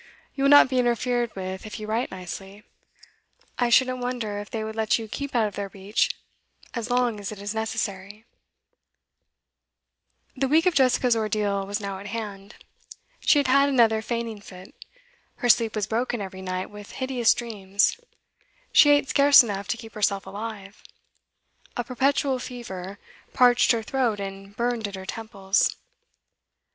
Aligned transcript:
You 0.33 0.43
will 0.43 0.49
not 0.49 0.67
be 0.67 0.79
interfered 0.79 1.35
with 1.35 1.63
if 1.63 1.79
you 1.79 1.85
write 1.85 2.09
nicely. 2.09 2.63
I 3.59 3.69
shouldn't 3.69 3.99
wonder 3.99 4.39
if 4.39 4.49
they 4.49 4.63
would 4.63 4.75
let 4.75 4.97
you 4.97 5.07
keep 5.07 5.35
out 5.35 5.45
of 5.47 5.53
their 5.53 5.67
reach 5.67 6.09
as 6.73 6.89
long 6.89 7.19
as 7.19 7.31
it 7.31 7.39
is 7.39 7.53
necessary.' 7.53 8.25
The 10.35 10.47
week 10.47 10.65
of 10.65 10.73
Jessica's 10.73 11.15
ordeal 11.15 11.67
was 11.67 11.79
now 11.79 11.99
at 11.99 12.07
hand. 12.07 12.55
She 13.19 13.37
had 13.37 13.45
had 13.45 13.69
another 13.69 14.01
fainting 14.01 14.41
fit; 14.41 14.73
her 15.35 15.49
sleep 15.49 15.75
was 15.75 15.85
broken 15.85 16.19
every 16.19 16.41
night 16.41 16.71
with 16.71 16.93
hideous 16.93 17.31
dreams; 17.35 17.99
she 18.71 18.89
ate 18.89 19.07
scarce 19.07 19.43
enough 19.43 19.67
to 19.67 19.77
keep 19.77 19.93
herself 19.93 20.25
alive; 20.25 20.81
a 21.77 21.83
perpetual 21.83 22.39
fever 22.39 22.97
parched 23.33 23.71
her 23.71 23.83
throat 23.83 24.19
and 24.19 24.55
burned 24.55 24.87
at 24.87 24.95
her 24.95 25.05
temples. 25.05 25.75